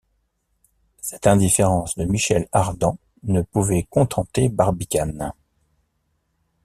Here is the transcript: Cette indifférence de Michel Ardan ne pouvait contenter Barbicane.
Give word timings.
Cette 0.99 1.27
indifférence 1.27 1.95
de 1.95 2.05
Michel 2.05 2.47
Ardan 2.53 2.97
ne 3.21 3.43
pouvait 3.43 3.83
contenter 3.87 4.49
Barbicane. 4.49 5.31